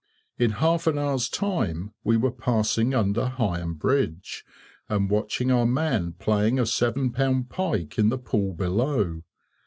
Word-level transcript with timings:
In 0.39 0.53
half 0.53 0.87
an 0.87 0.97
hour's 0.97 1.29
time 1.29 1.93
we 2.03 2.17
were 2.17 2.31
passing 2.31 2.95
under 2.95 3.27
Heigham 3.27 3.75
Bridge, 3.75 4.43
and 4.89 5.11
watching 5.11 5.51
our 5.51 5.67
man 5.67 6.13
playing 6.13 6.57
a 6.59 6.65
seven 6.65 7.11
pound 7.11 7.51
pike 7.51 7.99
in 7.99 8.09
the 8.09 8.17
pool 8.17 8.53
below. 8.53 9.21